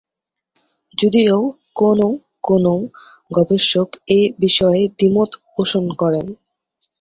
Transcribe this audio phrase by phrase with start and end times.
[0.97, 1.37] যদিও
[1.75, 2.09] কোনও
[2.43, 2.75] কোনও
[3.31, 6.25] গবেষক এই বিষয়ে দ্বিমত পোষণ করেন।